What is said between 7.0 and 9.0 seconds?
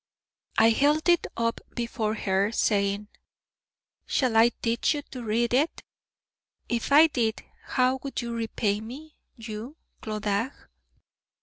did, how would you repay